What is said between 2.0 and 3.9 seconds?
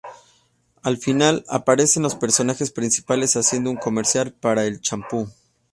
los personajes principales haciendo un